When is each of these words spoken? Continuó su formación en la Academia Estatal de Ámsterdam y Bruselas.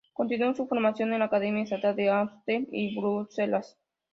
Continuó 0.13 0.51
su 0.55 0.65
formación 0.65 1.13
en 1.13 1.19
la 1.19 1.25
Academia 1.25 1.61
Estatal 1.61 1.95
de 1.95 2.09
Ámsterdam 2.09 2.65
y 2.71 2.99
Bruselas. 2.99 3.77